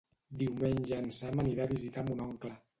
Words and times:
Diumenge 0.43 0.97
en 1.03 1.13
Sam 1.19 1.45
anirà 1.45 1.69
a 1.69 1.73
visitar 1.77 2.09
mon 2.11 2.29
oncle. 2.29 2.55